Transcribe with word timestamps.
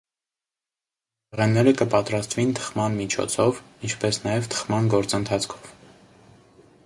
Խմորեղէնները 1.33 1.73
կը 1.81 1.85
պատրաստուին 1.95 2.55
թխման 2.61 2.97
միջոցով, 3.03 3.61
ինչպէս 3.89 4.19
նաեւ 4.25 4.49
թխման 4.57 4.89
գործընթացքով։ 4.97 5.71